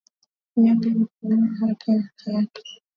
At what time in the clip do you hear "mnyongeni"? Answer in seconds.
0.99-1.47